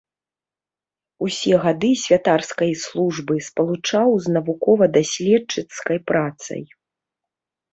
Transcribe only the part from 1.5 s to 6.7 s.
гады святарскай службы спалучаў з навукова-даследчыцкай працай.